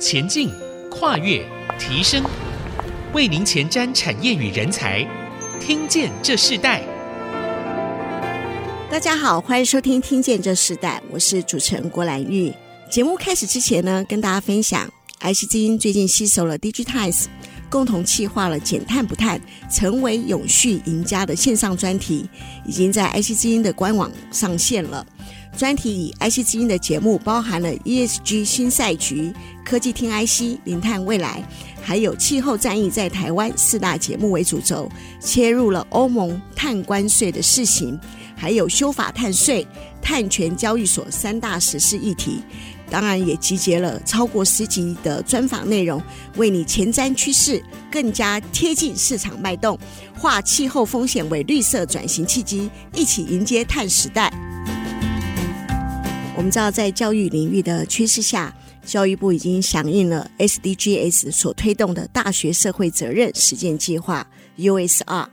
[0.00, 0.50] 前进、
[0.90, 1.46] 跨越、
[1.78, 2.24] 提升，
[3.12, 5.06] 为您前瞻产业与人才。
[5.60, 6.82] 听见这世代。
[8.90, 12.50] 大家好，欢迎收听《听见这世代》，我是主持人郭兰玉。
[12.90, 14.90] 节目开始之前呢，跟大家分享
[15.20, 17.26] ，IC 之音最近携手了 DIGITIMES，
[17.68, 19.38] 共同企划了“减碳不碳，
[19.70, 22.26] 成为永续赢家”的线上专题，
[22.64, 25.06] 已经在 IC 之音的官网上线了。
[25.56, 29.32] 专题以 IC 之音的节目包含了 ESG 新赛局、
[29.64, 31.42] 科技听 IC、零碳未来，
[31.82, 34.90] 还有气候战役在台湾四大节目为主轴，
[35.20, 37.98] 切入了欧盟碳关税的试行。
[38.36, 39.66] 还有修法碳税、
[40.00, 42.40] 碳权交易所三大实事议题，
[42.88, 46.02] 当然也集结了超过十集的专访内容，
[46.36, 47.62] 为你前瞻趋势，
[47.92, 49.78] 更加贴近市场脉动，
[50.16, 54.32] 化气候风险为绿色转型契机，一起迎接碳时代。
[56.40, 65.26] 我们知道，在教育领域的趋势下，教育部已经响应了 SDGs 所推动的大学社会责任实践计划 USR。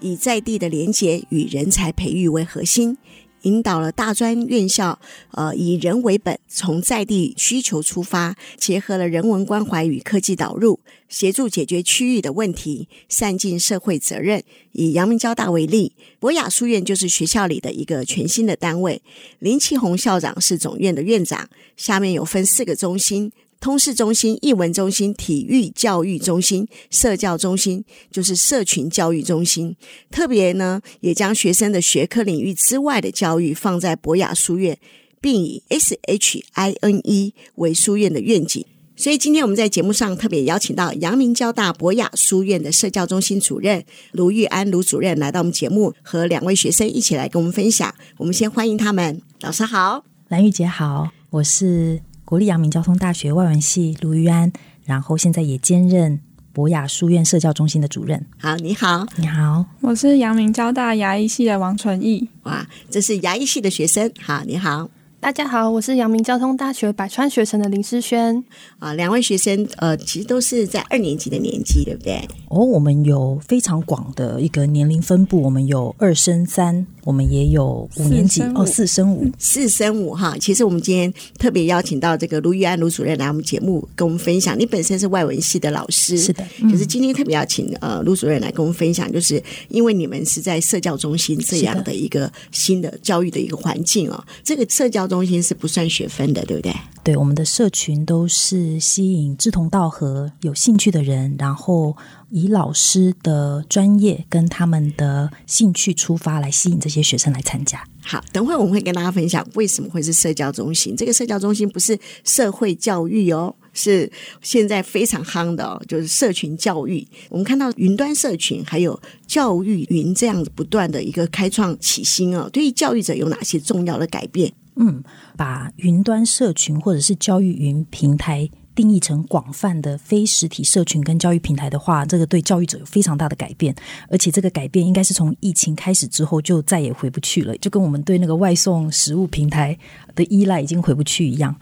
[0.00, 2.98] 以在地的连结与人才培育为核心，
[3.40, 4.98] 引导了大专院校，
[5.30, 10.78] 呃，以人为本，从在地需求出发，结合了人文关怀与科技导入，
[11.10, 14.42] 协助解决区域的问题，善尽社会责任。
[14.72, 19.02] 以阳明交大为例，博雅书院就是学校里的一个全新的单位，
[19.40, 23.30] 林奇宏校长是总院的院长，下面有分四个中心。
[23.60, 29.76] 通识中心、艺文中心、体育教育中心、社教中心，就是社群教育中心。
[30.10, 34.78] 特别呢，也将学生的学科领域之外的教育放在博雅书院，
[35.20, 38.64] 并以 S H I N E 为书院的愿景。
[39.00, 47.94] 所以今天我们在节目上特别邀请到阳明交大博雅书院的社教中心主任卢玉安卢主任来到我们节目，和两位学生一起来跟我们分享。
[48.18, 49.22] 我们先欢迎他们。
[49.40, 52.02] 老师好，兰玉姐好，我是。
[52.26, 54.52] 国立阳明交通大学外文系卢玉安，
[54.84, 56.20] 然后现在也兼任
[56.52, 58.24] 博雅书院社教中心的主任。
[58.38, 62.28] 好，你好，你好，我是阳明交大牙医系的王纯义。
[62.42, 64.12] 哇，这是牙医系的学生。
[64.20, 64.90] 好，你好。
[65.22, 68.42] 大家好，我是阳明交通大学百川学城的林诗轩
[68.78, 72.26] 啊，两位学生呃，其实都是在二年级的年纪，对不对？
[72.48, 80.36] 哦，我们有非常广的一个年龄分布，我们有二升三，我们也有五年级哦，四升五，四升五哈。
[80.38, 84.56] 其实我们今天特别邀请到这个卢玉安卢主任来我们节目跟我们分享。
[84.56, 96.72] 你本身是外文系的老师，是的，可是今天特别邀请呃卢主任来跟我们分享，就是因为你们是在社教中心这样的一个新的教育的一个环境哦，这个社教中心是不算学分的，对不对？
[97.02, 101.96] 对，我们的社群都是吸引志同道合、有兴趣的人，然后
[102.30, 107.84] 以老师的专业跟他们的兴趣出发，来吸引这些学生来参加。
[108.02, 110.96] 好，等会我们会跟大家分享为什么会是社交中心。
[110.96, 117.06] 这个社交中心不是社会教育哦，是现在非常夯的哦，就是社群教育。
[117.28, 124.52] 我们看到云端社群还有教育云这样子不断的一个开创起新哦，对于教育者有哪些重要的改变？
[124.76, 125.02] 嗯，
[125.36, 128.48] 把云端社群或者是教育云平台
[128.80, 133.74] 定义成广泛的非实体社群跟教育平台的话，这个对教育者有非常大的改变，
[134.08, 139.78] 而且这个改变应该是从疫情开始之后就再也回不去了，就跟我们对那个外送食物平台
[140.14, 141.54] 的依赖已经回不去一样。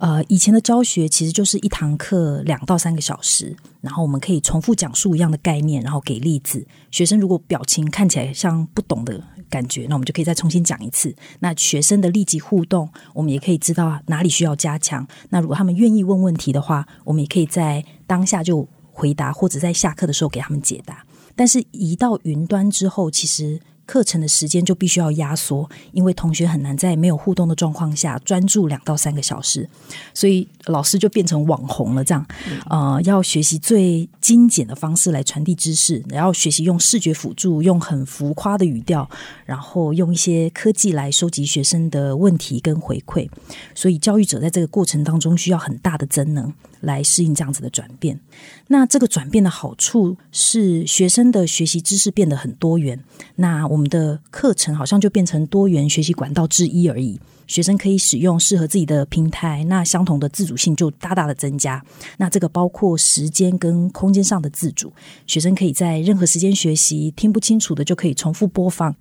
[0.00, 6.66] 呃，以前的教学其实就是一堂课两到三个小时，然后我们可以重复讲述一样的概念，然后给例子。
[6.90, 11.14] 学生如果表情看起来像不懂的感觉，那我们就可以再重新讲一次。
[11.40, 15.06] 那学生的立即互动，我们也可以知道哪里需要加强。
[15.30, 21.04] 那如果他们愿意问问题的话，我们也可以在当下就回答，或者在下课的时候给他们解答。
[21.36, 23.60] 但是移到云端之后，其实。
[23.86, 29.68] 课程的时间就必须要压缩，因为同学很难在没有互动的状况下专注两到三个小时，
[30.12, 32.04] 所以老师就变成网红了。
[32.04, 32.26] 这样，
[32.68, 39.08] 呃，要学习最精简的方式来传递知识，然后学习用视觉辅助，用很浮夸的语调，
[39.44, 43.28] 然后用一些科技来收集学生的问题跟回馈。
[43.74, 46.52] 所以，教育者在这个过程当中需要很大的增能。
[46.84, 48.20] 来适应这样子的转变，
[48.66, 53.02] 那这个转变的好处是学生的学习知识变得很多元，
[53.36, 57.18] 那我我们的课程好像就变成多元学习管道之一而已。
[57.48, 61.84] 学生可以使用适合自己的平台，那相同的自主性就大大的增加。
[62.18, 64.92] 那这个包括时间跟空间上的自主，
[65.26, 68.94] 学生可以在任何时间学习，听不清楚的就可以重复播放。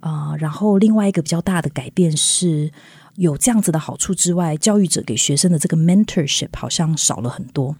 [0.00, 2.72] 啊、然后另外一个比较大的改变是。
[3.16, 7.76] 有这样子的好处之外，教育者给学生的这个 mentorship 好像少了很多。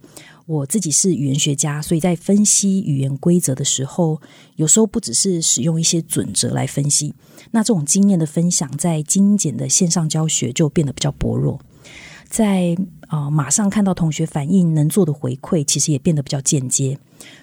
[0.53, 4.21] 我自己是语言学家，所以在分析语言规则的时候，
[4.57, 7.15] 有时候不只是使用一些准则来分析，
[7.53, 11.59] 那这种经验的分享在精简的线上教学就变得比较薄弱。
[12.29, 12.77] 在
[13.09, 16.99] 啊、呃，马上看到同学反应能做的回馈，其实也变得比较间接。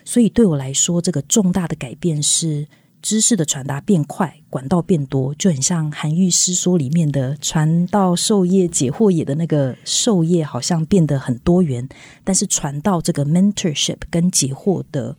[0.05, 2.67] 所以对我来说，这个重大的改变是
[3.01, 11.87] 知识的传达变快，管道变多，就很像韩愈诗说里面的“传道授业解惑也”的那个授业，好像变得很多元，
[12.23, 15.15] 但是传道这个 mentorship 跟解惑的。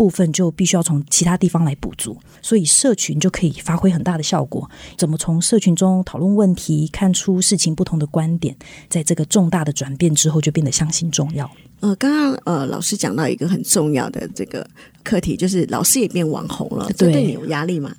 [0.00, 4.66] 部分就必须要从其他地方来补足，所以社群就可以发挥很大的效果。
[4.96, 8.56] 怎么从社群中讨论问题，看出事情不同的观点，
[8.88, 11.50] 在这个重大的转变之后，就变得相信重要。
[11.80, 14.66] 呃，刚刚呃，老师讲到一个很重要的这个
[15.04, 17.94] 课题，就是老师也变网红了，对，这对你有压力吗？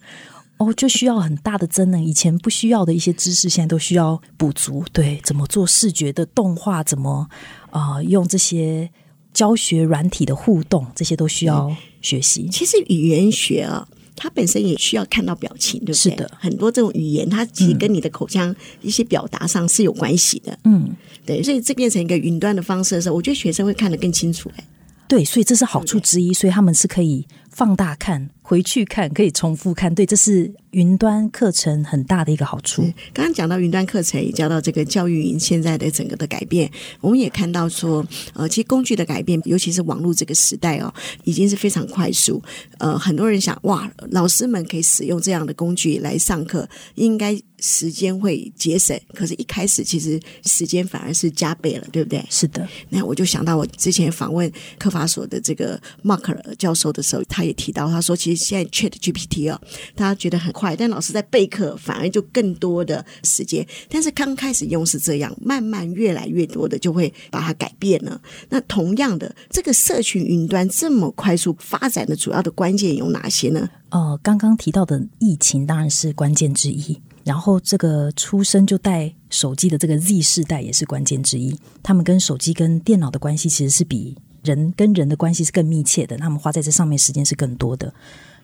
[0.57, 4.83] 哦，就需要很大的增能，以前不需要的一些知识，现在都需要补足。
[4.91, 7.29] 对，怎么做视觉的动画，怎么
[7.69, 8.89] 啊、呃，用这些。
[9.33, 12.47] 教学软体的互动，这些都需要学习。
[12.51, 15.95] 其实语言学啊，它本身也需要看到表情，对不对？
[15.95, 20.57] 是的，很多这种语言，它其实跟你的口腔一些表达上是有关系的。
[20.65, 20.95] 嗯，
[21.25, 24.51] 对，所以这变成一个云端的方式的时候，我觉得学生会看得更清楚。
[24.57, 24.63] 哎，
[25.07, 29.95] 对，所以这是好处之一，所以他们是可以放大看、回去看，可以重复看。
[29.95, 30.53] 对，这是。
[30.71, 32.81] 云端课程很大的一个好处。
[33.13, 36.71] 刚刚讲到云端课程，也讲到这个教育云现在的整个的改变，
[37.01, 40.93] 我们也看到说，呃，其实工具的改变，尤其是网络这个时代哦，
[41.25, 42.41] 已经是非常快速。
[42.77, 46.65] 呃，很多人想，哇，老师们可以使用这样的工具来上课，
[46.95, 48.99] 应该时间会节省。
[49.13, 52.23] 可是，一开始其实时间反而是加倍了，对不对？
[52.29, 52.67] 是的。
[52.89, 59.59] 那我就想到我之前访问科法所的这个 Mark 教授的时候，他也提到，他说，其实现在 Chat GPT 哦，
[59.95, 60.51] 他觉得很。
[60.51, 63.65] 快，但老师在备课，反而就更多的时间。
[63.89, 68.21] 但是刚开始用是这样，慢慢越来越多的就会把它改变了。
[68.49, 73.69] 那同样的，这个社群云端这么快速发展的主要的关键有哪些呢？
[73.89, 81.57] 呃，刚刚提到的疫情当然是关键之一，然后这个出生就带手机的这个 Z 世代也是关键之一。
[81.81, 87.93] 他们跟手机跟电脑的关系其实是比人跟人的关系是更密切的，他们花在这上面时间是更多的，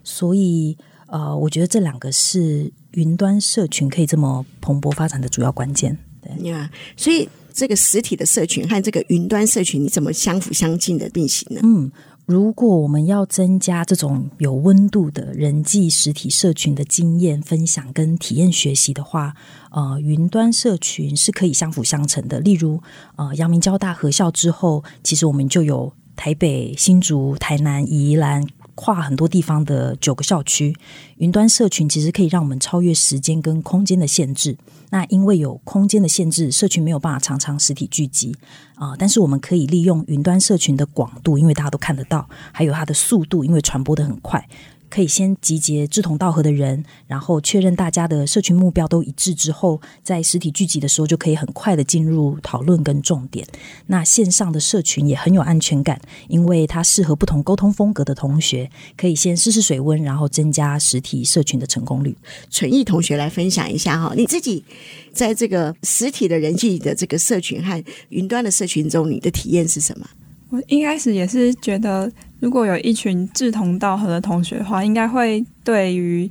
[0.03, 0.77] 所以。
[1.09, 5.97] 呃，我觉得这两个是云端社群可以这么蓬勃发展的主要关键。
[6.21, 11.61] 对呀，yeah, 所以这个实体的社群和这个云端社群，你怎么相辅相进的并行呢？
[11.63, 11.89] 嗯，
[12.27, 19.33] 如果我们要增加这种有温度的人际实体社群的经验分享跟体验学习的话，
[19.71, 22.41] 呃，云端社群是可以相辅相成的。
[22.41, 22.83] 例如，
[23.15, 28.45] 呃，阳明交大合校之后，其实我们就有台北、新竹、台南、宜兰。
[28.77, 30.77] 跨很多地方的九个校区，
[31.17, 34.55] 云端社群其实可以让我们超越时间跟空间的限制。
[34.91, 38.35] 那因为有空间的限制，社群没有办法常常实体聚集
[38.75, 44.47] 啊、但是我们可以利用云端社群的广度，因为大家都看得到，还有它的速度，因为传播的很快。
[44.89, 53.45] 可以先集结志同道合的人，然后确认大家的社群目标都一致之后，在实体聚集的时候就可以很快的进入讨论跟重点。
[53.87, 62.15] 那线上的社群也很有安全感，因为它适合不同沟通风格的同学，可以先试试水温，然后增加实体社群的成功率。
[62.49, 64.63] 纯艺同学来分享一下哈，你自己
[65.11, 70.07] 在这个实体的人际的这个社群和云端的社群中，你的体验是什么？
[70.49, 72.09] 我一开始也是觉得，
[72.39, 76.29] 如果有一群志同道合的同学的话，应该会对于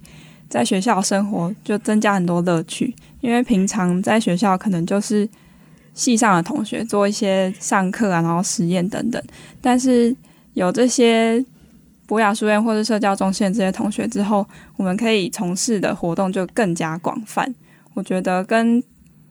[0.49, 2.95] 在学校生活就增加很多乐趣。
[3.21, 5.29] 因为平常在学校可能就是
[5.93, 9.23] 系上的同学做一些上课啊，然后实验等等。
[9.61, 10.15] 但是
[10.55, 11.45] 有这些
[12.07, 17.53] 博雅书院或者社交中心这些同学之后，我们可以从事的活动就更加广泛。
[17.95, 18.83] 我觉得跟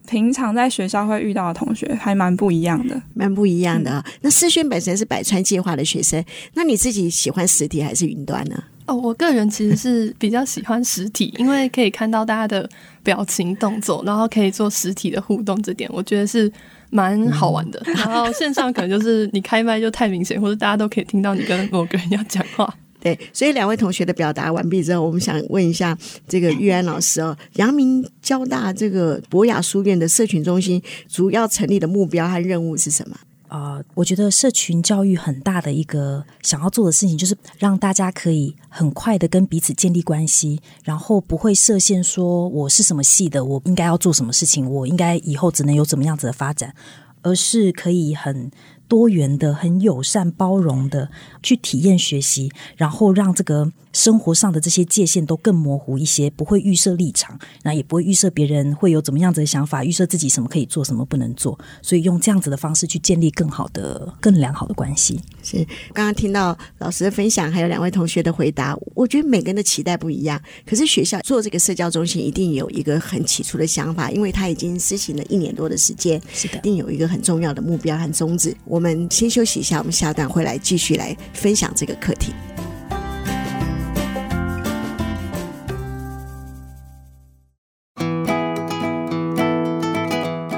[0.08, 4.06] 平常在学校会遇到的同学还蛮不一样的，蛮不一样的啊。
[4.22, 8.64] 那思轩本身是百川计划的学生，那你自己喜欢实体还是云端呢？
[8.86, 12.70] 哦，我个人其实是比较喜欢实体，因为可以看到大家的
[13.02, 16.52] 表情动作，然后可以做实体的互动，这点我觉得是
[16.92, 17.82] 蛮好玩的。
[17.96, 22.72] 然后线上可能就是你开麦就太明显，或者大家都可以听到你跟某个人要讲话。
[23.06, 25.96] 对，所以两位同学的表达完毕之后，我们想问一下
[26.28, 33.16] 这个玉安老师哦，阳明交大这个博雅书院的社群中心主要成立的目标和任务是什么？
[33.48, 46.74] 啊、呃，我觉得社群教育很大的一个想要做的事情，就是让大家可以很快的跟彼此建立关系，然后不会设限说我是什么系的，我应该要做什么事情，我应该以后只能有怎么样子的发展，
[47.22, 48.50] 而是可以很。
[48.88, 51.10] 多元的、很友善、包容的
[51.42, 65.22] 去体验学习，然后让这个生活上的这些界限都更模糊一些，不会预设立场，那也不会预设别人会有怎么样子的想法，预设自己什么可以做，什么不能做，所以用这样子的方式去建立更好的、更良好的关系。
[65.42, 70.42] 是刚刚听到老师的分享，还有两位同学的回答，我觉得每个人的期待不一样。
[70.66, 78.54] 可是学校做这个社交中心，一定有一个很起初的想法，因为它已经施行了一年多的时间，是的，一定有一个很重要的目标和宗旨。
[78.66, 82.34] 我们先休息一下，我们下段会来继续来分享这个课题。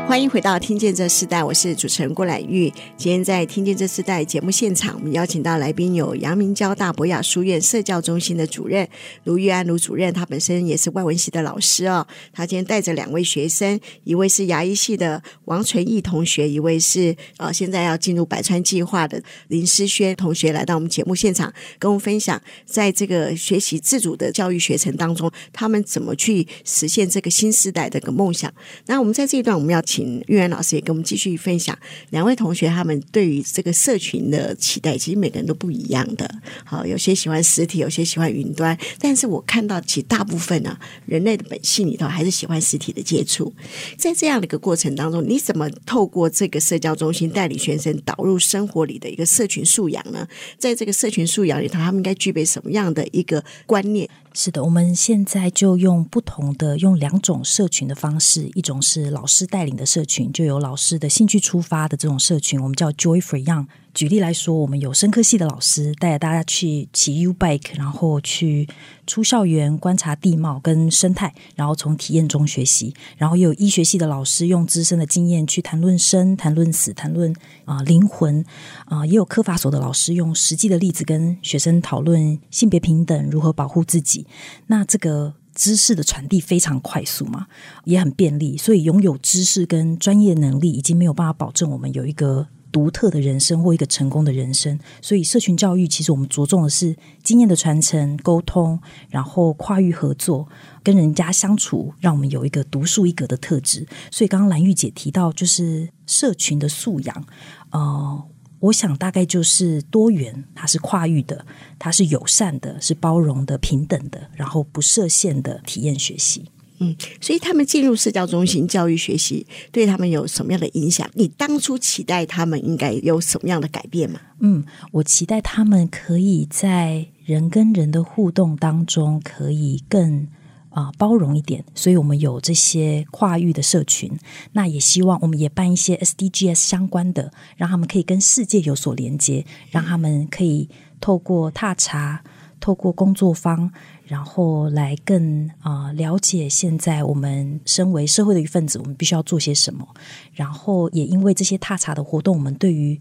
[0.08, 2.72] 欢迎回到《听见这世代》，我是主持人郭兰玉。
[2.96, 8.88] 今天在《听见这世代》节目现场，我们邀请到来宾有阳明交大博雅书院社教中心的主任
[9.26, 12.08] 卢玉安卢主任，他本身也是外文系的老师哦。
[12.32, 28.52] 他今天带着两位学生，一位是牙医系的王纯义同学，一位是呃现在要进入百川计划的林诗轩同学，来到我们节目现场，跟我们分享在这个学习自主的教育学程当中，他们怎么去实现这个新时代的个梦想。
[28.86, 30.24] 那我们在这一段，我们要请。
[30.28, 31.78] 玉安老师也跟我们继续分享，
[32.10, 36.30] 两位同学他们对于这个社群的期待，其实每个人都不一样的。
[36.66, 38.78] 好，有些喜欢实体，有些喜欢云端。
[39.00, 43.54] 但是我看到，其大部分呢、啊，人类的本性里头还是喜欢实体的接触。
[43.98, 50.28] 在这样的一个过程当中，你怎么透过这个社交中心带领学生导入生活里的一个社群素养呢？
[50.58, 54.10] 在这个社群素养里头，他们应该具备什么样的一个观念？
[54.40, 63.66] 是的，我们现在就用不同的用两种社群的方式，一种是老师带领的社群，就有老师的兴趣出发的这种社群，我们叫 Joy for Young。
[63.98, 68.70] 举例来说，我们有生科系的老师带着大家去骑 U bike，然后去
[69.08, 77.34] 出校园观察地貌跟生态，然后从体验中学习；然后也有医学系的老师用自身的经验去谈论生、谈论死、谈论
[77.66, 78.46] 啊、呃、灵魂
[78.86, 84.28] 啊、也有科法所的老师用实际的例子跟学生讨论性别平等如何保护自己。
[84.68, 87.48] 那这个知识的传递非常快速嘛，
[87.86, 92.50] 也很便利，所以拥有知识跟专业能力已经没有办法保证我们有一个。
[92.72, 100.48] 独特的人生或一个成功的人生，所以社群教育其实我们着重的是经验的传承、沟通，然后跨域合作，
[100.84, 103.88] 跟人家相处，让我们有一个独树一格的特质。
[104.12, 107.26] 所以刚刚兰玉姐提到，就是社群的素养，
[107.72, 108.24] 呃，
[108.60, 111.46] 我想大概就是多元，它是跨域的，
[111.80, 116.46] 它是友善的，是包容的、平等的，然后不设限的体验学习。
[116.80, 121.10] 嗯，所以他们进入社交中心教育学习，对他们有什么样的影响？
[121.16, 124.20] 你当初期待他们应该有什么样的改变吗？
[124.40, 130.28] 嗯，我期待他们可以在人跟人的互动当中，可以更
[130.70, 131.66] 啊、包容一点。
[131.74, 134.16] 所以我们有这些跨域的社群，
[134.52, 140.70] 那也希望我们也办一些 SDGs 相关的，让他们可以跟世界有所连接，让他们可以
[141.02, 142.24] 透过踏查，
[142.60, 143.72] 透过工作坊。
[144.08, 149.86] 然后来更啊、呃、了解现在我们身为社会的一份子，我们必须要做些什么。
[150.34, 153.00] 然后也因为这些踏查的活动，我们对于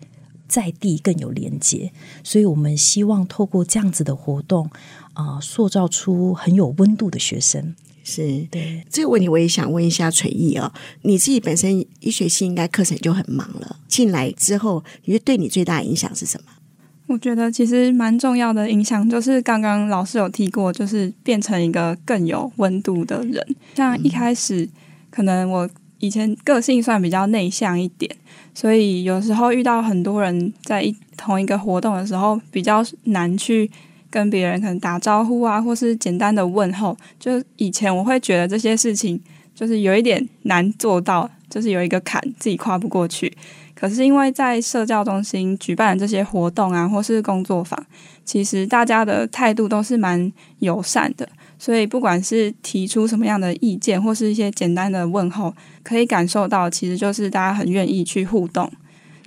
[0.49, 1.93] 在地更有连接，
[2.25, 4.69] 所以我们希望透过这样子的活动
[5.15, 7.75] 啊、呃，塑造出很有温度的学生。
[8.09, 10.73] 是对这个问题，我也想问一下纯义哦，
[11.03, 16.51] 你自己本身医学系应该课程就很忙了，进来之后，你觉得对你最大的影响是什么？
[17.07, 23.47] 我觉得其实蛮重要的影响，就是刚刚老师有提过，就是变成一个更有温度的人。
[23.77, 24.69] 像一开始，
[25.09, 25.69] 可能我
[26.01, 28.11] 以前个性算比较内向一点，
[28.53, 33.71] 所以有时候遇到很多人在一同一个活动的时候，比较难去
[34.11, 36.97] 跟别人可能打招呼啊，或是简单的问候。
[37.21, 39.21] 就以前我会觉得这些事情
[39.55, 43.33] 就是有一点难做到，就是有一个坎自己跨不过去。
[43.79, 47.79] 可是因为在社教中心举办这些活动啊，或是工作坊，
[48.25, 51.29] 其实大家的态度都是蛮友善的，
[51.59, 58.73] 所以不管是提出什么样的意见，或是一些简单的问候，可以感受到其实就是大家很愿意去互动，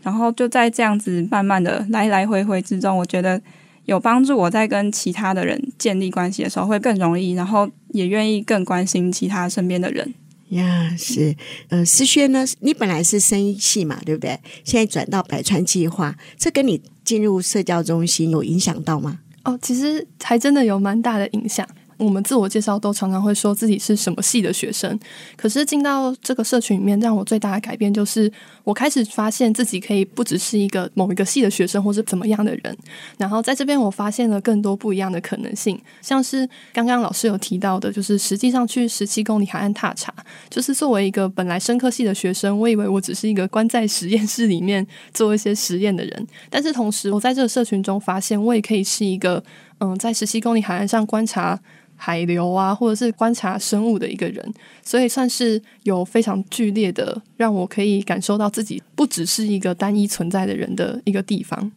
[0.01, 3.39] 然后就在这样子慢慢的来来回回之中，我觉得
[3.85, 10.11] 有帮助我在跟其他的人建立关系的时候会更容易，然后也愿意更关心其他身边的人。
[10.49, 11.35] 呀，是，
[11.69, 12.45] 嗯，诗轩呢？
[12.59, 14.39] 你本来是生意系嘛，对不对？
[14.63, 19.19] 现在转到百川计划，这跟你进入社交中心有影响到吗？
[19.43, 21.67] 哦，其实还真的有蛮大的影响。
[21.99, 24.97] 我们自我介绍都常常会说自己是什么系的学生，
[25.35, 28.31] 可是进到这个社群里面，让我最大的改变就是，
[28.63, 32.77] 我开始发现自己可以不只是一个某一个系的学生，或是怎么样的人。
[33.17, 40.13] 然后在这边，我发现了更多不一样的可能性，像是刚刚老师有提到的，就是实际上去十七公里海岸踏查，
[40.49, 49.43] 就是作为一个本来生科系的学生，我以为我只是一个关在实验室里面做一些实验的人，但是同时，我在这个社群中发现，我也可以是一个。
[49.81, 51.57] 嗯，在十七公里海岸上观察
[52.01, 61.69] 海流啊，或者是观察生物的一个人，所以算是有非常剧烈的，让我可以感受到自己不只是一个单一存在的人的一个地方。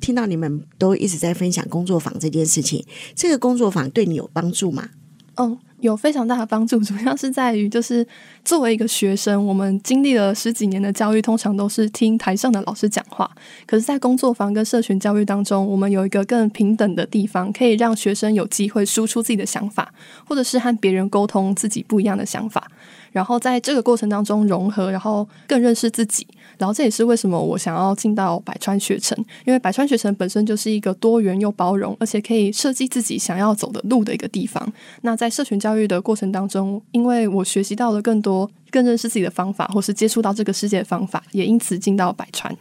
[0.00, 2.84] 听到你们都一直在分享工作坊这件事情，
[3.16, 4.90] 这个工作坊对你有帮助吗？
[5.34, 5.58] 哦。
[5.84, 8.06] 有非常大的帮助， 主要是在于，就是
[8.42, 13.30] 作为一个学生，我们经历了十几年的教育，通常都是听台上的老师讲话。
[13.66, 19.92] 可是，在工作坊跟社群教育当中，我们有一个更平等的地方，可以让学生有机会输出自己的想法，
[20.26, 22.66] 或者是和别人沟通自己不一样的想法。
[23.14, 26.26] 然后在这个过程当中融合，然后更认识自己。
[26.58, 34.72] 然后这也是为什么我想要进到百川学城，因为百川学城本身就是一个多元又包容，而且可以设计自己想要走的路的一个地方。
[35.02, 42.56] 那在社群教育的过程当中，因为我学习到了更多、更认识自己的方法，或是接触到这个世界的方法，也因此进到百川。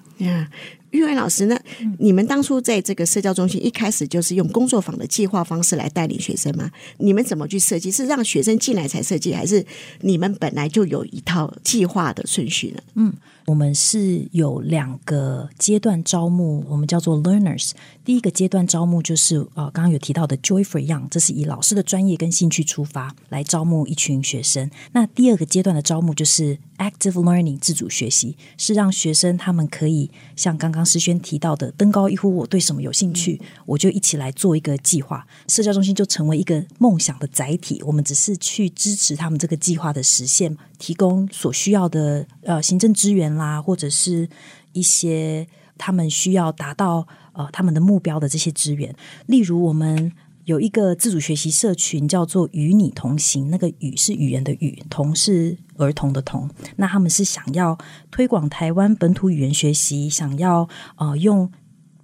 [0.94, 1.60] 玉文老师呢？
[1.98, 6.70] 你们当初在这个社交中心一开始就是用工作坊的计划方式来带领学生吗？
[7.00, 7.92] 你们怎么去设计？
[7.92, 9.66] 是让学生进来才设计，还是
[10.02, 12.82] 你们本来就有一套计划的顺序呢？
[12.94, 13.14] 嗯，
[13.48, 17.72] 我们是有两个阶段招募，我们叫做 learners。
[18.06, 24.70] 第一个阶段招募就是呃，刚刚有提到的 Joy for Young，这是以老师的专业跟兴趣出发来招募一群学生。
[24.92, 30.84] 那第二个阶段的招募就是 Active Learning 自主学习，是让学生他们可以像刚刚。
[30.94, 35.26] 诗轩提到的“登高一呼”，我对什么有兴趣，我就一起来做一个计划。
[35.48, 44.30] 社交中心就成为一个梦想的载体，我们只是去支持他们这个计划的实现，提供所需要的呃行政资源啦，或者是
[44.74, 45.48] 一些
[45.84, 48.96] 他们需要达到呃他们的目标的这些资源。
[49.28, 50.12] 例如，我们。
[50.46, 56.50] 有一个自主学习社群叫做“与你同行”，那个“与”是语言的“语”，“同”是儿童的“童”。
[56.76, 57.78] 那他们是想要
[58.12, 61.50] 推广台湾本土语言学习，想要呃用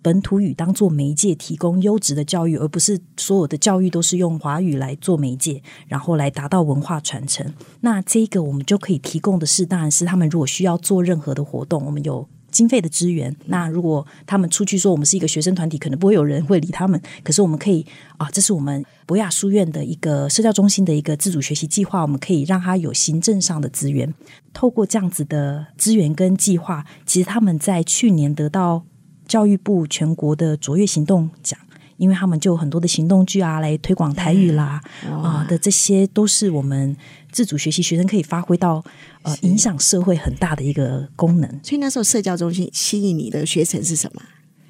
[0.02, 7.54] 本土语当做媒介，提供优质的教育，而不是所有的教育都是用华语来做媒介，然后来达到文化传承。
[7.82, 12.30] 那这个我们就可以提供的是，当然是他们如果需要做任何的活动，我们有。
[12.52, 17.02] 经费的资源，那如果他们出去说我们是一个学生团体，可能不会有人会理他们。
[17.24, 17.86] 可是我们可以
[18.18, 24.14] 啊，这是我们博雅书院的一个社交中心的一个自主学习计划，我们可以让他有行政上的资源。
[24.54, 28.84] 透过这样子的资源跟计划，其实他们在去年得到
[29.28, 31.60] 教育部全国的卓越行动奖。
[32.00, 36.96] 因为他们就有很多的行动剧啊，来推广台语啦啊的，这些都是我们
[37.30, 38.82] 自主学习学生可以发挥到
[39.24, 41.60] 呃影响社会很大的一个功能。
[41.62, 44.22] 所以那时候社交中心吸引你的学程是什么？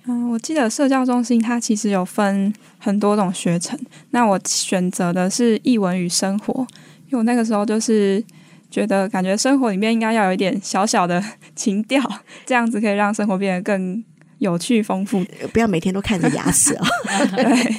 [0.06, 6.66] 嗯，我记得社交中心它其实有分很多种学程，那我选择的是译文与生活，
[7.06, 8.24] 因为我那个时候就是
[8.72, 11.24] 觉得感觉生活里面应该要有一点小小的
[11.56, 12.02] 情调，
[12.48, 14.04] 这样子可以让生活变得更。
[14.40, 15.24] 有趣丰富，
[15.54, 16.86] 不要每天都看着牙齿哦。
[17.36, 17.76] 对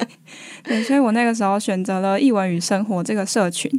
[0.63, 3.71] 对，所以我那个时候选择了译文与生活这个社群。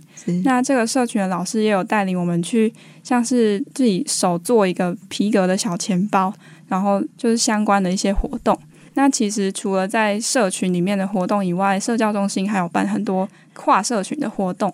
[0.44, 6.34] 那这个社群的老师也有带领我们去，像是自己手做一个皮革的小钱包，
[6.68, 8.60] 然后就是相关的一些活动。
[8.96, 14.74] 那其实除了在社群里面的活动以外，社交中心还有办很多跨社群的活动。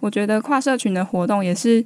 [0.00, 1.84] 我觉得跨社群的活动也是。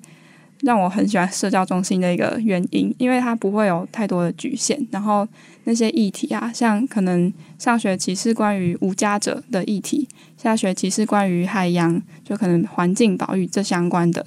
[0.62, 4.80] 让我很喜欢社交中心的一个原因，因为它不会有太多的局限。
[4.92, 5.26] 然后
[5.64, 14.26] 那些议题啊，像可能上学期是关于无家者的议题，下学期是关于海洋，就可能环境保育这相关的。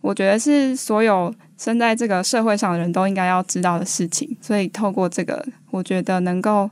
[0.00, 4.36] 我觉得是所有生在这个社会上的人都应该要知道的事情。
[4.40, 6.70] 所以透过这个，我觉得能够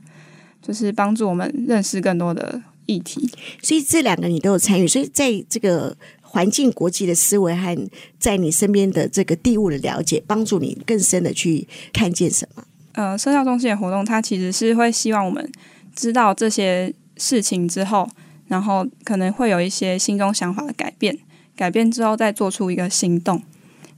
[0.61, 3.29] 就是帮助我们认识更多的议题。
[3.61, 5.95] 所以这两个你都有参与，所以在这个。
[6.29, 7.89] 环境国际的思维和
[8.19, 12.61] 在你身边的这个地物的了解，帮助你更深的去看见什么？
[12.97, 15.47] 呃，社交中心的活动，它其实是会希望我们
[15.95, 18.09] 知道这些事情之后，
[18.47, 21.15] 然后可能会有一些心中想法的改变，
[21.55, 23.39] 改变之后再做出一个行动。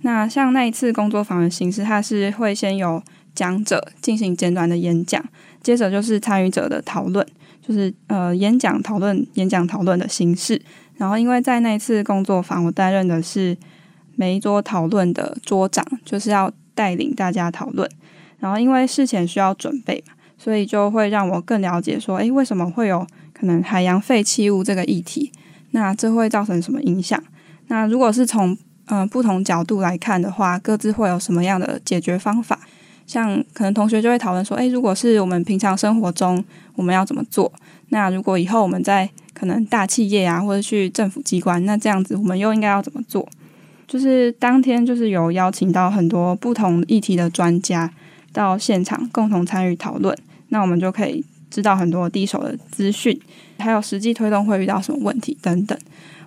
[0.02, 3.02] 那像那一次工作坊的形式，它是会先有
[3.34, 5.24] 讲者进行简短的演讲，
[5.64, 7.26] 接着就是参与者的讨论，
[7.66, 10.62] 就是呃演讲讨论演讲讨论的形式。
[10.98, 13.56] 然后，因为在那一次工作坊，我担任的是
[14.18, 17.90] 每一桌讨论的桌长，就是要带领大家讨论。
[18.40, 25.32] 然后，因为事前需要准备嘛，所以就会让我更了解说，诶，为什么会有可能海洋废弃物这个议题？
[25.72, 27.22] 那这会造成什么影响？
[27.68, 28.58] 那如果是从
[28.92, 32.60] 嗯、不同角度来看的话，各自会有什么样的解决方法？
[33.06, 37.54] 像可能同学就会讨论说，诶，如果是我们平常生活中，我们要怎么做？
[37.90, 43.30] 那如果以后我们在可能大企业啊，或者去政府机关，那这样子我们又应该要怎么做？
[43.88, 47.94] 就是当天就是有邀请到很多不同议题的专家
[48.40, 51.22] 到现场共同参与讨论，那我们就可以
[51.52, 53.20] 知道很多第一手的资讯，
[53.58, 55.78] 还有实际推动会遇到什么问题等等。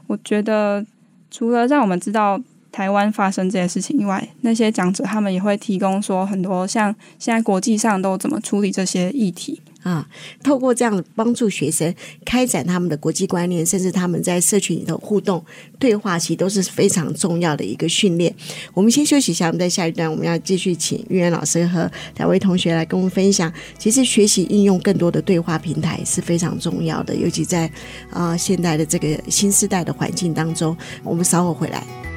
[0.07, 0.85] 我觉得
[1.31, 2.39] 除了让我们知道
[2.71, 9.63] 台湾发生这些事情以外，那些讲者他们也会提供说很多像现在国际上都怎么处理这些议题。
[9.83, 10.07] 啊，
[10.43, 11.93] 透过这样帮助学生
[12.25, 15.45] 开展他们的国际观念，甚至他们在社群里头互动
[15.79, 18.35] 对话，其实都是非常重要的一个训练。
[18.75, 23.53] 我们先休息一下，我们在下一段我们要继续请玉渊老师和两位同学来跟我们分享。
[23.79, 27.71] 其实学习应用更多的对话平台是非常重要的，尤其在
[28.11, 30.77] 呃现代的这个新时代的环境当中。
[31.03, 32.12] 我们稍后回来。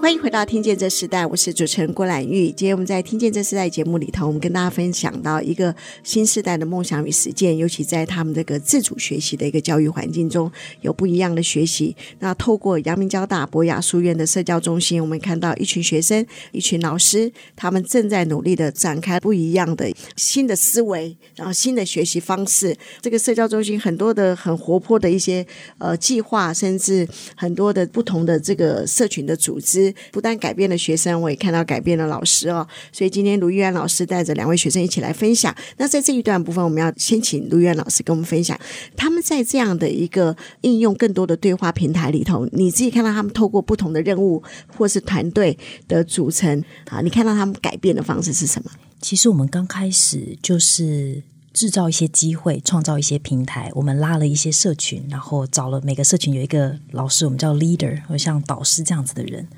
[0.00, 2.46] 欢迎回到《听见这时代》，我是主持人郭兰玉。
[2.52, 10.50] 今天我们在《听见这时代》节目里头，我们跟大家分享到一个新时代的梦想与实践，尤其在他们这个自主学习的一个教育环境中，
[10.82, 11.94] 有不一样的学习。
[12.20, 22.74] 那透过阳明交大博雅书院的社交中心，我们看到一群学生、一群老师，他们正在努力的展开不一样的新的思维，然后新的学习方式。
[23.02, 25.44] 这个社交中心很多的很活泼的一些
[25.78, 27.06] 呃计划，甚至
[27.36, 29.87] 很多的不同的这个社群的组织。
[30.10, 32.66] 不但改变了学生，我也看到改变了老师哦。
[32.92, 35.54] 所以今天卢玉安老师带着两位学生一起来分享。
[35.76, 38.58] 那在这一段部分，我们要先请卢玉安老师跟我们分享，
[38.96, 48.70] 他们在这样的一个应用更多的对话平台里头，你自己看到他们透过不同的任务或是团队的组成啊，你看到他们改变的方式是什么？
[49.00, 51.22] 其实我们刚开始就是。
[51.52, 53.70] 制造一些机会，创造一些平台。
[53.74, 59.48] 我们拉了一些社群，然后找了每个社群有一个老师，我们叫 leader，或像导师这样子的人，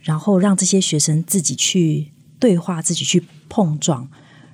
[0.00, 4.08] 然后让这些学生自己去对话，自己去碰撞。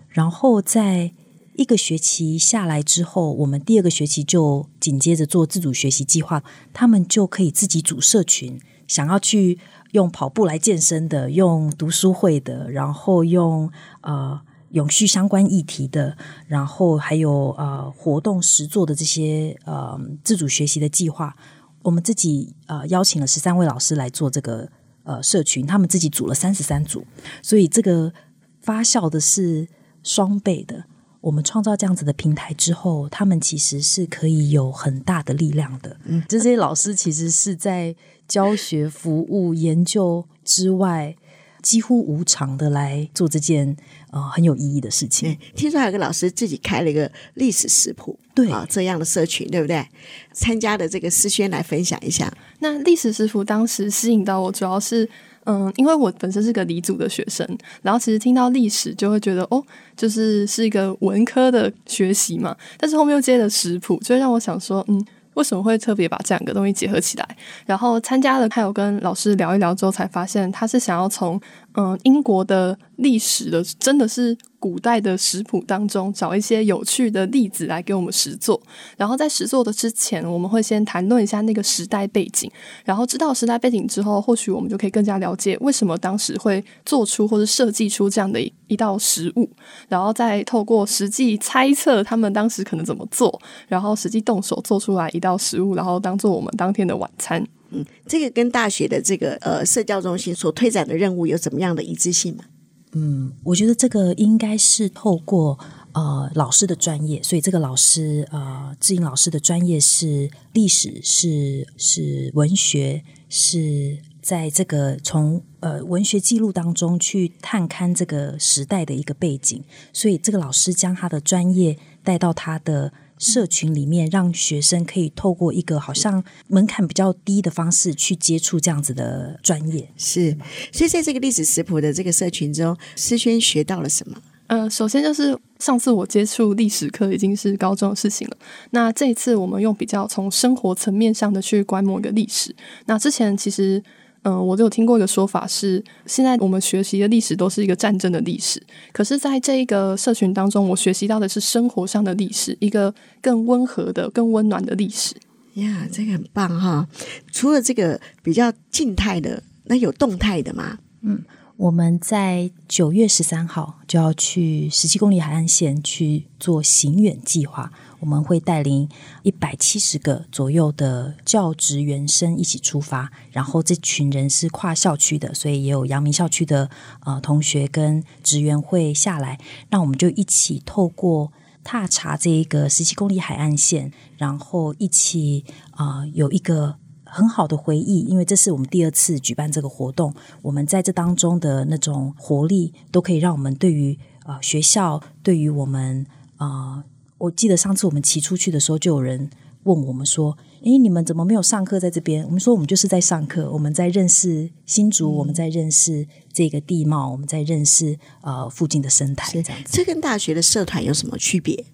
[0.08, 1.12] 然后在
[1.54, 9.58] 一个学期下来之后，我们第二个学期就紧接着做自主学习计划，他们就可以自己组社群，想要去
[9.92, 13.70] 用跑步来健身的，用读书会的，然后用
[14.00, 14.40] 呃。
[14.70, 21.34] 永续相关议题的，然后还有呃活动实作的这些呃自主学习的计划，
[21.82, 24.68] 我们自己呃邀请了十三位老师来做这个
[25.04, 27.06] 呃社群，他们自己组了三十三组，
[27.42, 28.12] 所以这个
[28.60, 29.66] 发酵的是
[30.02, 30.84] 双倍的。
[31.20, 35.96] 我们创造这样子的平台之后，他们其实是可以有很大的力量的。
[36.04, 37.96] 嗯，这些老师其实是在
[38.28, 41.16] 教学、服务、研究之外。
[41.60, 43.76] 几乎无偿的来做这件
[44.10, 45.36] 呃很有意义的事情。
[45.54, 49.86] 听说还有个老师自己开了一个历史食谱，对啊，这样的社群，对不对？
[50.32, 52.32] 参加的这个思轩来分享一下。
[52.60, 55.08] 那历史食谱当时吸引到我，主要是
[55.44, 57.46] 嗯，因为我本身是个理组的学生，
[57.82, 59.64] 然后其实听到历史就会觉得哦，
[59.96, 62.56] 就是是一个文科的学习嘛。
[62.76, 65.04] 但是后面又接了食谱，就会让我想说，嗯。
[65.34, 67.36] 为什么会特别把这两个东西结合起来？
[67.64, 71.40] 然后参加了，还有跟老师聊一聊之后，才发现他是想要从
[71.74, 74.36] 嗯英国的历史的，真的是。
[74.60, 78.60] 古代的食谱当中找一些有趣的例子来给我们实做，
[78.96, 82.50] 然后在实做的之前，我们会先谈论一下那个时代背景，
[82.84, 89.48] 然后知道时代背景之后，或许我们就可以更加了解为什么当时会做出或者设计出这样的一一道食物，
[89.88, 97.46] 然后再透过实际猜测他们当时可能怎么做，然后实际动手做出来一道食物，然后当做我们当天的晚餐。
[97.70, 102.44] 嗯，这个跟大学的这个呃社交中心所推展的任务有怎么样的一致性吗？
[102.92, 105.58] 嗯，我觉得这个应该是透过
[105.92, 122.92] 呃老师的专业，所以这个老师呃志颖老师的专业是历史，是是文学，是在这个从呃文学记录当中去探勘这个时代的一个背景，所以这个老师将他的专业带到他的。
[123.18, 129.88] 社群里面，让学生可以透过一个好像门槛比较低的方式去接触这样子的专业。
[129.96, 130.36] 是，
[130.72, 134.16] 所以在这个历史食谱的这个社群中，思轩学到了什么？
[134.46, 138.36] 呃，首先就是上次我接触历史课已经是高中的事情了。
[138.70, 142.54] 那这一次我们用比较从生活层面上的去观摩一个历史。
[142.86, 143.82] 那之前其实。
[144.28, 148.62] 嗯，我就有听过一个说法是，现在我们学习的历史都是一个战争的历史。
[148.92, 155.14] 可是，在这一个社群当中，我学习到的是生活上的历史，一个更温和的、更温暖的历史。
[155.54, 156.86] 呀，这个很棒哈！
[157.32, 160.78] 除了这个比较静态的，那有动态的吗？
[161.00, 161.22] 嗯。
[161.56, 167.72] 我们在九月十三号就要去十七公里海岸线去做行远计划。
[168.00, 168.88] 我们会带领
[169.22, 176.70] 一百七十个左右的教职员生一起出发，然后这群人是跨校区的，所以也有阳明校区的
[177.04, 179.38] 呃同学跟职员会下来。
[179.70, 181.32] 那我们就一起透过
[181.62, 186.76] 踏查这一个十七公里海岸线，然后一起啊、有一个。
[187.10, 196.06] 很好的回忆，因为这是我们第二次举办这个活动，我们在这当中的那种活力，都可以让我们对于啊、学校，对于我们
[196.36, 196.84] 啊、
[197.18, 199.30] 我记得上次我们骑出去的时候，就有人。
[199.64, 211.66] 问我们说：“诶，你们怎么没有上课在这边？”我们说：“我们就是在上课，我们在认识新竹，我们在认识这个地貌，我们在认识呃附近的生态。”这样子，这跟大学的社团有什么区别？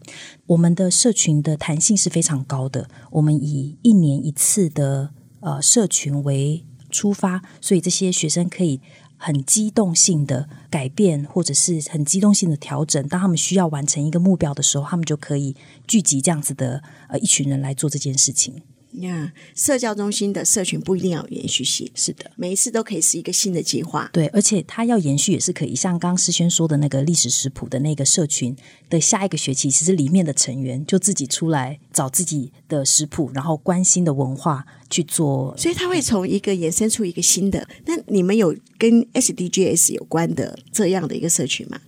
[0.47, 8.81] 我们的社群的弹性是非常高的，我们以一年一次的呃社群为出发，所以这些学生可以。
[9.25, 13.09] 很机动性的改变，或者是很机动性的调整。
[13.09, 15.57] 当他们需要完成一个目标的时候，他们就可以
[15.87, 18.61] 聚集这样子的呃一群人来做这件事情。
[19.01, 24.09] 呀，yeah, 社交中心的社群不一定要有延续性，是的，每一次都可以是一个新的计划。
[24.13, 25.75] 对，而且它要延续也是可以。
[25.75, 28.57] 像刚刚诗轩说的那个历史食谱的那个社群
[28.89, 37.67] 的下一个学期，其实里面的成员就自己出来找自己的食谱，然后关心的文化去做，所以它会从一个延伸出一个新的。
[37.87, 41.81] 那你们有跟 SDGs 有关的这样的一个社群吗？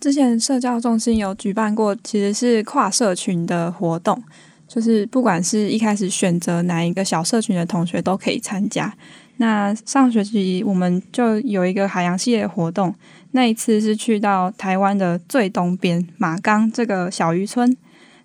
[0.00, 4.20] 之前社交中心有举办过，其实是跨社群的活动。
[4.66, 8.92] 就是不管是一开始选择哪一个小社群的同学都可以参加。
[9.38, 12.94] 那上学期我们就有一个海洋系列活动，
[13.32, 17.76] 那一次是去到台湾的最东边马岗这个小渔村。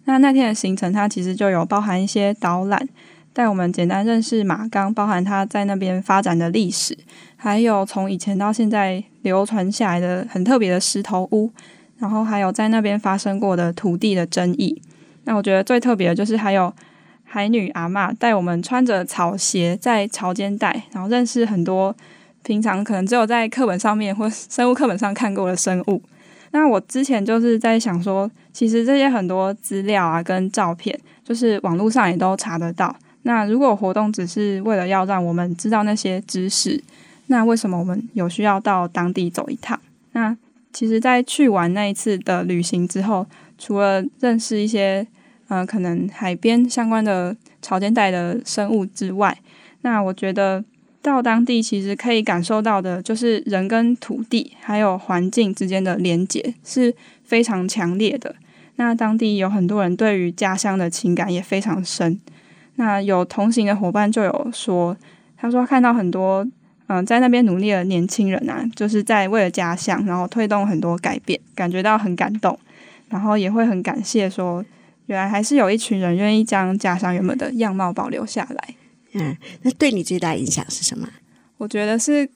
[0.06, 2.88] 那那天的行程它其实就有包含一些导览，
[3.34, 6.98] 带我们简单认识马岗，包含它在那边发展的历史，
[7.36, 11.52] 还有从以前到现在流传下来的很特别的石头屋，
[12.00, 14.82] 然后还有在那边发生过的土地的争议。
[15.26, 16.74] 那我觉得最特别的就是还有
[17.24, 21.96] 海女阿嬷带我们穿着草鞋在潮间带，然后认识很多
[22.44, 26.02] 平常可能只有在课本上面或生物课本上看过的生物。
[26.52, 32.94] 那我之前就是在想说，其实这些很多资料啊跟照片，就是网络上也都查得到。
[33.24, 36.84] 那如果活动只是为了要让我们知道那些知识，
[37.28, 39.80] 那为什么我们有需要到当地走一趟？
[40.12, 40.36] 那
[40.74, 43.26] 其实，在去完那一次的旅行之后，
[43.64, 45.06] 除了认识一些，
[45.48, 49.38] 呃，可能海边相关的潮间带的生物之外，
[49.82, 50.66] 那我觉得
[51.00, 56.92] 到当地其实可以感受到的，就是人跟土地还有环境之间的连结是
[57.24, 58.36] 非常强烈的。
[58.78, 62.20] 那当地有很多人对于家乡的情感也非常深。
[62.78, 64.98] 那有同行的伙伴就有说，
[65.38, 66.48] 他说看到很多
[66.88, 72.58] 嗯、在那边努力的年轻人啊，就是在为了家乡，然后推动很多改变，感觉到很感动。
[73.12, 74.66] 然后也会很感谢，说
[75.06, 78.76] 原来还是有一群人愿意将家乡原本的样貌保留下来。
[79.14, 81.08] 嗯，那对你最大影响是什么？
[81.58, 82.28] 我觉得是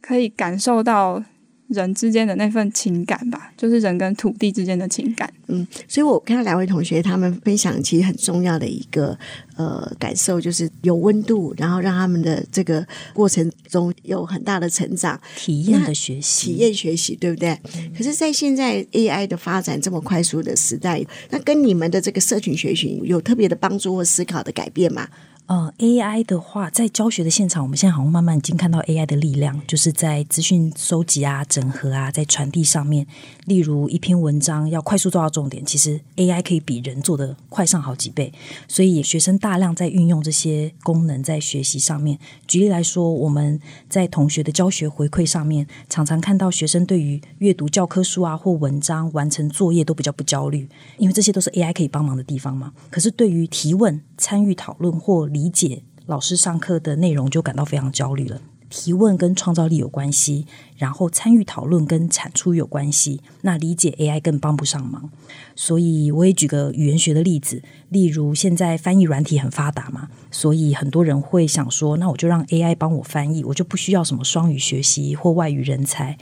[0.00, 1.22] 可以感受到。
[1.70, 5.32] 人之间的那份情感吧，就是人跟土地之间的情感。
[5.46, 9.16] 嗯，所以我看到两位同学他们分享，其实很重要的一个
[9.56, 17.50] 呃感受，就是有温度，然后让他们的这个过程中有很大的成长、体验的学习、体验学习，对不对？
[17.76, 17.92] 嗯。
[17.96, 25.08] 可是，在现在 AI 的发展这么快速的时代，那跟你们的这个社群学习有特别的帮助或思考的改变吗？
[25.50, 33.04] 呃，AI 的话，在教学的现场，我们现在好像慢慢已经看到 AI 的力量，就是在资讯收集啊、整合啊，在传递上面。
[33.46, 38.32] 例如一篇文章要快速做到重点，其实 AI 可以比人做的快上好几倍。
[38.68, 42.16] 所以学生大量在运用这些功能在学习上面。
[42.46, 52.72] 举例来说，我们在同学的教学回馈上面，常常看到学生对于阅读教科书啊或文章、完成作业都比较不焦虑，因为这些都是 AI 可以帮忙的地方嘛。
[52.88, 58.42] 可是对于提问、参与讨论或理理解老师上课的内容就感到非常焦虑了。
[58.68, 63.22] 提问跟创造力有关系，然后参与讨论跟产出有关系。
[63.40, 65.10] 那理解 AI 更帮不上忙。
[65.56, 76.18] 所以我也举个语言学的例子，例如现在翻译软体很发达嘛，所以很多人会想说，那我就让 AI 帮我翻译，我就不需要什么双语学习或外语人才。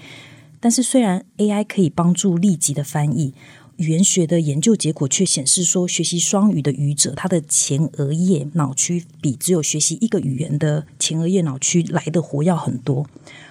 [0.60, 3.34] 但是虽然 AI 可以帮助立即的翻译。
[3.78, 13.06] 语言学的研究结果却显示说，学习双语的语者，他的前额叶脑区比只有学习一个语言的前额叶脑区来的活跃很多。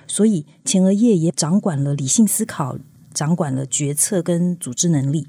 [0.06, 2.78] 所以，前额叶也掌管了理性思考，
[3.13, 5.26] 掌管了决策跟组织能力。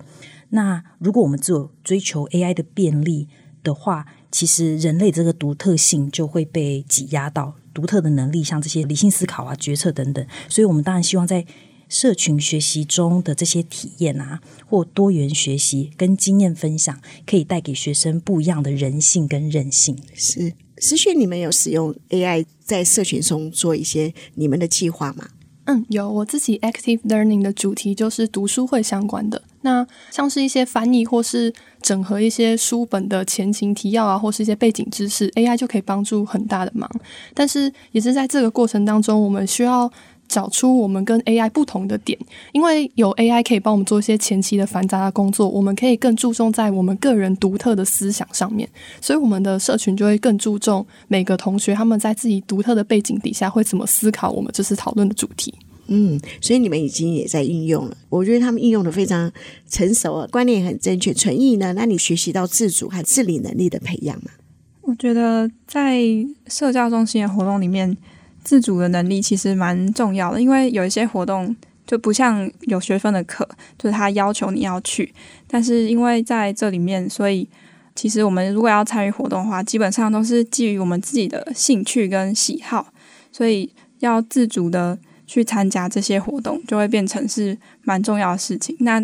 [0.51, 3.29] 那如果我们只有追求 AI 的便利
[3.63, 10.27] 的话，其实人类这个独特性就会被挤压到，独特的能力，像这些理性思考啊、决策等等。
[10.49, 11.47] 所以我们当然希望在
[11.89, 19.97] 社群学习中的这些体验啊，或多元学习跟经验分享，可以带给学生不一样的人性跟韧性。
[20.15, 25.29] 是，诗瑄，你们有使用 AI 在社群中做一些你们的计划吗？
[25.65, 29.43] 嗯，有我自己 active learning 的主题就是读书会相关的。
[29.61, 36.91] 那像是一些翻译或是整合一些书本的前情提要啊，或是一些背景知识，AI 就可以帮助很大的忙。
[37.35, 39.91] 但是也是在这个过程当中，我们需要
[40.29, 42.19] 找出我们跟 AI 不同的点，
[42.53, 48.69] 因为有 AI 可以帮我们做一些前期的繁杂的工作，我们可以更注重在我们个人独特的思想上面。
[49.01, 55.53] 所以我们的社群就会更注重每个同学他们在自己独特的背景底下会怎么思考我们这次讨论的主题。
[55.91, 59.33] 嗯，所以你们已经也在应用了，我觉得他们应用的非常
[59.71, 61.15] 成熟啊，观念也很正确。
[61.15, 64.31] 纯意呢，那你学习到自主和自理能力的培养吗？
[64.83, 65.99] 我觉得在
[66.47, 67.97] 社交中心的活动里面，
[68.49, 71.55] 自主的能力其实蛮重要的，因为有一些活动
[71.87, 75.13] 就不像有学分的课，就是他要求你要去，
[75.47, 77.47] 但是因为在这里面，所以
[77.95, 82.91] 其实我们如果要参与活动的话，基本上都是基于我们自己的兴趣跟喜好，
[83.31, 84.99] 所以要自主的。
[85.31, 88.75] 去参加这些活动，就会变成是蛮重要的事情。
[88.81, 88.99] 那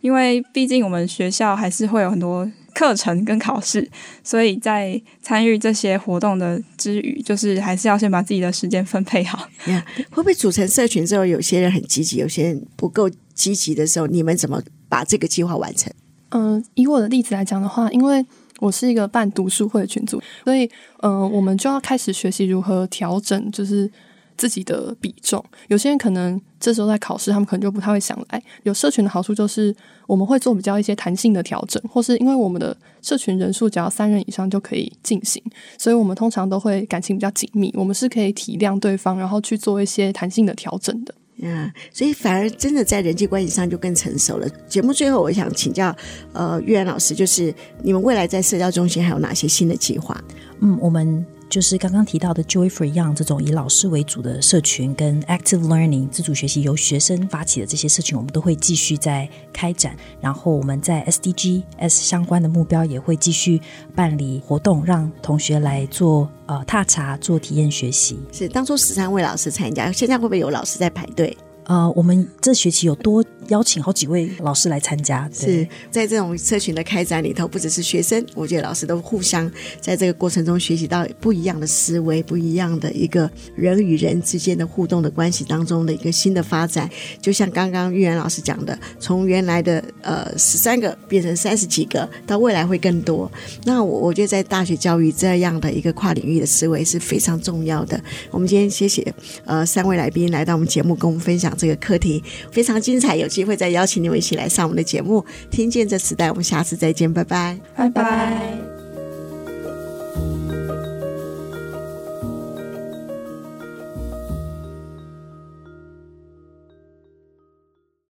[0.00, 3.88] 因为毕竟我们学校还是会有很多课程跟考试，
[4.22, 9.48] 所以在参与这些活动的之余，就是还是要先把自己的时间分配好。
[9.64, 9.82] Yeah.
[10.10, 15.92] 会不会组成社群之后，有些人很积极，有些人不够积极的时候，你们怎么把这个计划完成？
[16.28, 18.24] 嗯、呃，以我的例子来讲的话，因为
[18.60, 20.64] 我是一个办读书会的群组，所以
[21.00, 23.90] 嗯、呃，我们就要开始学习如何调整，就是。
[24.36, 28.42] 自己的比重，有些人可能这时候在考试，他们可能就不太会想来。
[28.62, 29.74] 有社群的好处就是，
[30.06, 35.42] 我们会做比较一些弹性的调整，或是因为我们的社群人数只要三人以上就可以进行，
[35.78, 41.14] 所以我们通常都会感情比较紧密，我们是可以体谅对方，然后去做一些弹性的调整的。
[41.38, 44.48] 嗯，所以反而真的在人际关系上就更成熟了。
[44.68, 45.94] 节目最后，我想请教
[46.32, 50.18] 呃玉安老师，就是你们未来在社交中心还有哪些新的计划？
[50.60, 51.24] 嗯，我们。
[51.48, 59.96] 就是刚刚提到的 Joy for Young 这种以老师为主的社群，跟 Active Learning 自主学习由学生发起的这些社群，我们都会继续在开展。
[60.20, 63.60] 然后我们在 SDGs 相关的目标也会继续
[63.94, 68.18] 办理活动，让同学来做呃踏查、做体验学习。
[68.32, 71.36] 是当初十三位老师参加，现在会不会有老师在排队？
[71.66, 79.50] 呃，我们这学期有多邀请好几位老师来参加，是在这种社群的开展里头，不只是学生，我觉得老师都互相
[79.80, 86.88] 在这个过程中学习到不一样的思维，不一样的一个人与人之间的互动的关系当中的一个新的发展。
[87.20, 93.30] 就像刚刚玉然老师讲的，从原来的呃十三个变成三十几个，到未来会更多。
[93.64, 98.00] 那我我觉得在大学教育这样的一个跨领域的思维是非常重要的。
[98.30, 99.12] 我们今天谢谢
[99.44, 101.55] 呃三位来宾来到我们节目，跟我们分享。
[101.56, 106.30] 这个课题非常精彩，有机会再邀请你们一起来上我们的节目，听见这时代。
[106.30, 108.75] 我们下次再见，拜拜，拜拜。